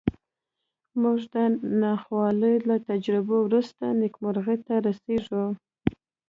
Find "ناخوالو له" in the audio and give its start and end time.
1.81-2.75